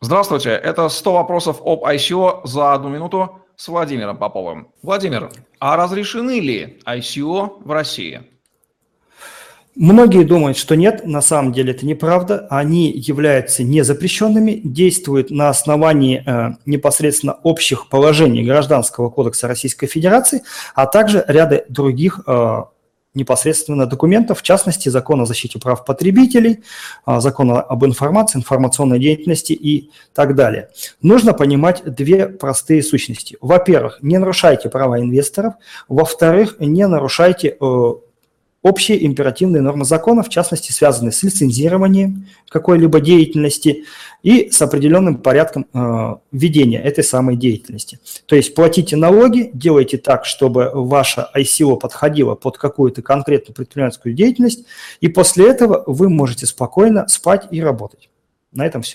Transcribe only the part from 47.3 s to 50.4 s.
деятельности. То есть платите налоги, делайте так,